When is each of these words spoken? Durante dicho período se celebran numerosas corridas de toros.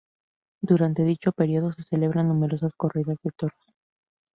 Durante 0.63 1.03
dicho 1.03 1.31
período 1.31 1.73
se 1.73 1.83
celebran 1.83 2.27
numerosas 2.27 2.73
corridas 2.75 3.17
de 3.23 3.29
toros. 3.37 3.59